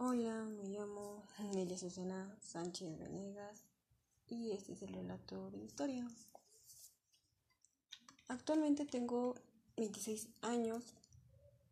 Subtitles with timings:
[0.00, 3.64] Hola, me llamo Nelia Susana Sánchez Venegas
[4.28, 6.06] y este es el relato de mi historia.
[8.28, 9.34] Actualmente tengo
[9.76, 10.84] 26 años.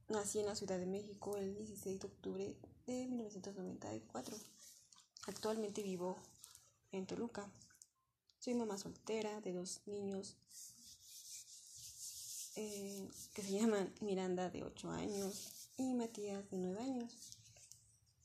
[0.09, 2.57] Nací en la Ciudad de México el 16 de octubre
[2.89, 4.36] de 1994.
[5.29, 6.16] Actualmente vivo
[6.90, 7.48] en Toluca.
[8.40, 10.34] Soy mamá soltera de dos niños
[12.56, 17.36] eh, que se llaman Miranda de 8 años y Matías de 9 años.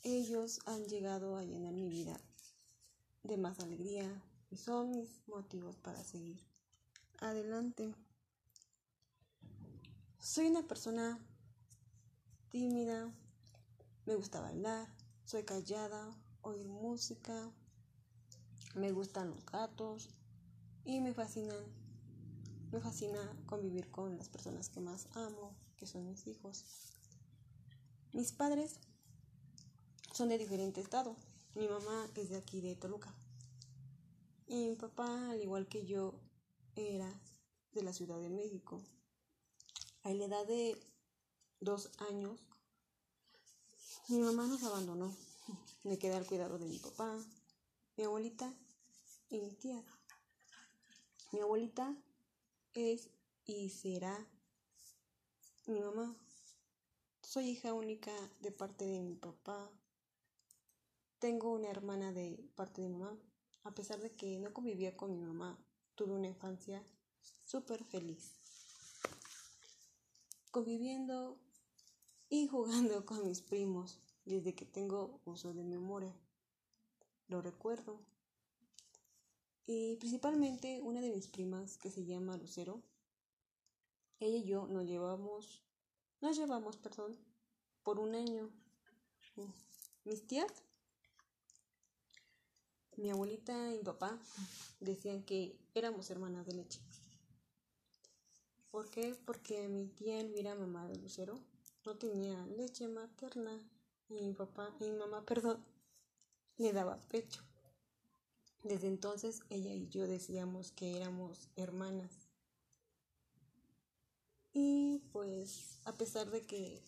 [0.04, 2.20] Ellos han llegado a llenar mi vida
[3.22, 4.10] de más alegría
[4.50, 6.44] y son mis motivos para seguir
[7.20, 7.94] adelante.
[10.18, 11.20] Soy una persona
[12.50, 13.14] tímida,
[14.08, 14.88] me gusta bailar,
[15.24, 17.52] soy callada, oír música,
[18.74, 20.10] me gustan los gatos
[20.84, 21.64] y me fascinan
[22.72, 26.64] me fascina convivir con las personas que más amo, que son mis hijos.
[28.14, 28.80] Mis padres
[30.14, 31.16] son de diferente estado.
[31.56, 33.14] Mi mamá es de aquí de Toluca.
[34.48, 36.14] Y mi papá, al igual que yo,
[36.76, 37.12] era
[37.74, 38.82] de la Ciudad de México.
[40.04, 40.78] A la edad de
[41.60, 42.40] dos años,
[44.10, 45.16] mi mamá nos abandonó.
[45.84, 47.18] Me quedé al cuidado de mi papá,
[47.98, 48.54] mi abuelita
[49.30, 49.84] y mi tía.
[51.32, 51.96] Mi abuelita
[52.74, 53.10] es
[53.46, 54.28] y será
[55.68, 56.16] mi mamá.
[57.22, 59.70] Soy hija única de parte de mi papá.
[61.22, 63.16] Tengo una hermana de parte de mi mamá.
[63.64, 65.56] A pesar de que no convivía con mi mamá,
[65.94, 66.84] tuve una infancia
[67.46, 68.32] súper feliz.
[70.50, 71.38] Conviviendo
[72.28, 76.12] y jugando con mis primos desde que tengo uso de memoria.
[77.28, 78.00] Lo recuerdo
[79.68, 82.82] y principalmente una de mis primas que se llama Lucero,
[84.20, 85.62] ella y yo nos llevamos,
[86.20, 87.16] nos llevamos, perdón,
[87.84, 88.50] por un año.
[90.04, 90.64] Mis tías,
[92.98, 94.20] mi abuelita y mi papá
[94.80, 96.80] decían que éramos hermanas de leche.
[98.72, 99.16] ¿Por qué?
[99.26, 101.40] Porque mi tía Elvira, mamá de Lucero,
[101.86, 103.60] no tenía leche materna
[104.10, 105.64] y mi papá y mi mamá, perdón,
[106.58, 107.44] le daba pecho.
[108.64, 112.12] Desde entonces ella y yo decíamos que éramos hermanas.
[114.54, 116.84] Y pues a pesar de que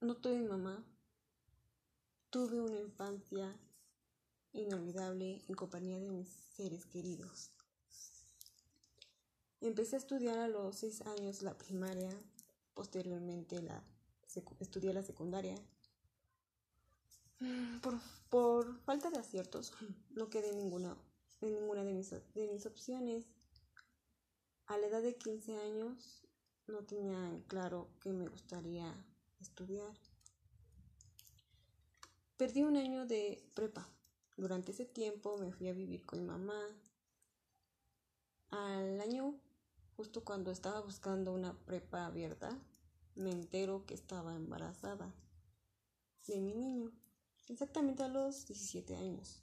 [0.00, 0.84] no tuve mamá,
[2.30, 3.56] tuve una infancia
[4.52, 7.50] inolvidable en compañía de mis seres queridos.
[9.60, 12.10] Empecé a estudiar a los seis años la primaria,
[12.74, 13.82] posteriormente la
[14.60, 15.56] estudié la secundaria
[17.80, 17.98] por,
[18.28, 19.72] por falta de aciertos,
[20.10, 20.96] no quedé en ninguna,
[21.40, 23.26] en ninguna de mis, de mis opciones.
[24.66, 26.22] A la edad de 15 años
[26.66, 28.94] no tenía claro que me gustaría
[29.40, 29.92] estudiar.
[32.36, 33.88] Perdí un año de prepa.
[34.36, 36.60] Durante ese tiempo me fui a vivir con mi mamá.
[38.50, 39.40] Al año,
[39.96, 42.58] justo cuando estaba buscando una prepa abierta,
[43.14, 45.14] me entero que estaba embarazada
[46.26, 46.92] de mi niño
[47.48, 49.42] exactamente a los 17 años,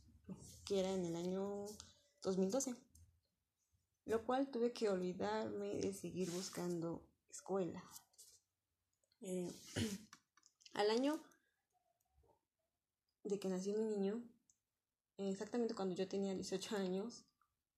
[0.66, 1.66] que era en el año
[2.24, 2.76] 2012,
[4.06, 7.84] lo cual tuve que olvidarme de seguir buscando escuela.
[9.22, 9.52] Eh,
[10.74, 11.20] al año
[13.24, 14.24] de que nació mi niño,
[15.28, 17.26] exactamente cuando yo tenía 18 años,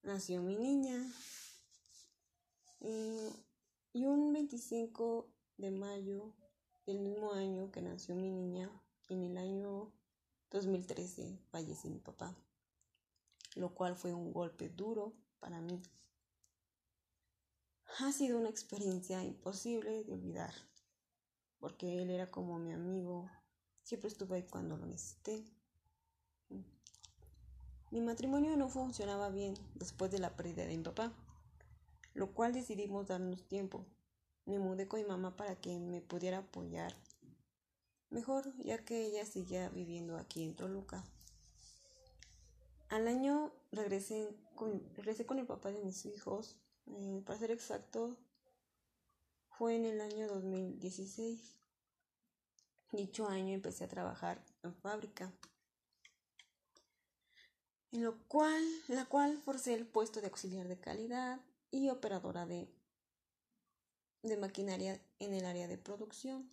[0.02, 1.04] nació mi niña.
[3.94, 6.32] y un 25 de mayo
[6.86, 8.70] del mismo año que nació mi niña,
[9.08, 9.92] en el año
[10.50, 12.34] 2013 falleció mi papá,
[13.54, 15.80] lo cual fue un golpe duro para mí.
[17.98, 20.54] Ha sido una experiencia imposible de olvidar,
[21.58, 23.30] porque él era como mi amigo,
[23.82, 25.44] siempre estuve ahí cuando lo necesité.
[27.92, 31.12] Mi matrimonio no funcionaba bien después de la pérdida de mi papá,
[32.14, 33.84] lo cual decidimos darnos tiempo.
[34.46, 36.94] Me mudé con mi mamá para que me pudiera apoyar
[38.08, 41.04] mejor ya que ella seguía viviendo aquí en Toluca.
[42.88, 44.82] Al año regresé con,
[45.38, 46.56] el papá de mis hijos,
[46.86, 48.16] eh, para ser exacto,
[49.50, 51.56] fue en el año 2016.
[52.92, 55.30] Dicho año empecé a trabajar en fábrica,
[57.92, 61.40] en lo cual, la cual forcé el puesto de auxiliar de calidad
[61.70, 62.66] y operadora de,
[64.22, 66.50] de maquinaria en el área de producción.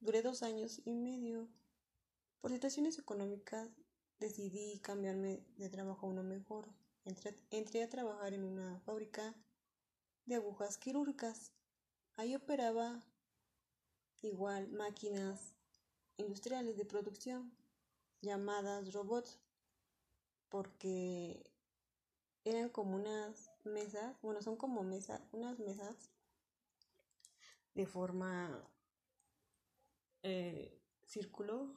[0.00, 1.48] Duré dos años y medio.
[2.40, 3.68] Por situaciones económicas
[4.18, 6.68] decidí cambiarme de trabajo a uno mejor.
[7.04, 9.34] Entré, a trabajar en una fábrica
[10.26, 11.52] de agujas quirúrgicas.
[12.16, 13.00] Ahí operaba
[14.22, 15.54] igual máquinas
[16.16, 17.52] industriales de producción.
[18.22, 19.38] llamadas robots
[20.50, 21.42] porque
[22.44, 26.10] eran como unas mesas, bueno, son como mesas, unas mesas
[27.74, 28.62] de forma
[30.22, 31.68] eh, círculo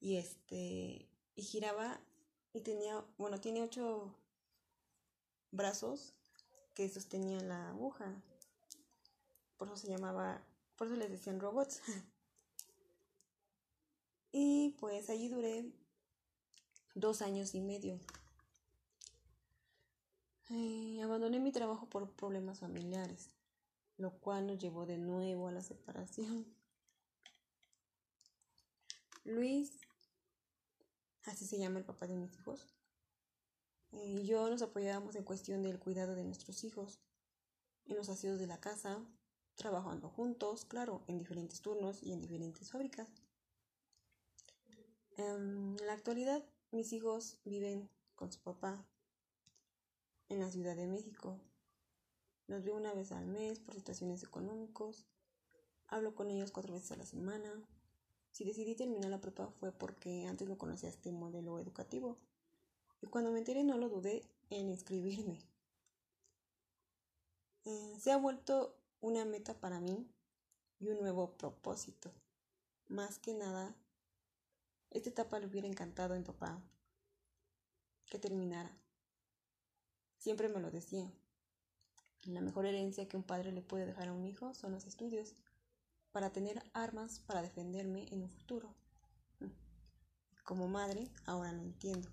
[0.00, 2.00] y este y giraba
[2.52, 4.14] y tenía, bueno, tiene ocho
[5.50, 6.14] brazos
[6.74, 8.22] que sostenían la aguja.
[9.56, 10.42] Por eso se llamaba,
[10.76, 11.82] por eso les decían robots.
[14.32, 15.72] y pues allí duré
[16.94, 17.98] dos años y medio.
[20.50, 23.30] Eh, abandoné mi trabajo por problemas familiares,
[23.96, 26.46] lo cual nos llevó de nuevo a la separación.
[29.24, 29.72] Luis,
[31.24, 32.66] así se llama el papá de mis hijos,
[33.92, 37.00] eh, y yo nos apoyábamos en cuestión del cuidado de nuestros hijos,
[37.86, 39.02] en los aseos de la casa,
[39.54, 43.08] trabajando juntos, claro, en diferentes turnos y en diferentes fábricas.
[45.16, 46.44] En la actualidad,
[46.74, 48.84] mis hijos viven con su papá
[50.28, 51.38] en la Ciudad de México.
[52.48, 55.06] Los veo una vez al mes por situaciones económicas.
[55.86, 57.48] Hablo con ellos cuatro veces a la semana.
[58.32, 62.18] Si decidí terminar la prepa fue porque antes no conocía este modelo educativo.
[63.00, 65.38] Y cuando me enteré no lo dudé en inscribirme.
[67.66, 70.08] Eh, se ha vuelto una meta para mí
[70.80, 72.10] y un nuevo propósito.
[72.88, 73.76] Más que nada,
[74.94, 76.62] esta etapa le hubiera encantado a mi papá
[78.06, 78.70] que terminara.
[80.18, 81.12] Siempre me lo decía.
[82.22, 85.34] La mejor herencia que un padre le puede dejar a un hijo son los estudios
[86.12, 88.72] para tener armas para defenderme en un futuro.
[90.44, 92.08] Como madre, ahora lo entiendo.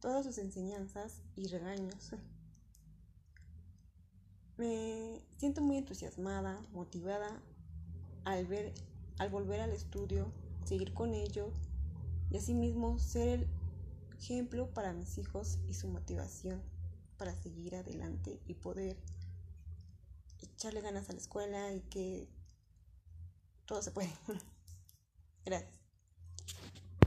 [0.00, 2.10] Todas sus enseñanzas y regaños.
[4.56, 7.40] Me siento muy entusiasmada, motivada
[8.24, 8.74] al ver,
[9.18, 10.32] al volver al estudio,
[10.64, 11.52] seguir con ello
[12.30, 13.48] y asimismo ser el
[14.18, 16.62] ejemplo para mis hijos y su motivación
[17.16, 18.96] para seguir adelante y poder
[20.40, 22.28] echarle ganas a la escuela y que
[23.66, 24.12] todo se puede.
[25.44, 25.81] Gracias.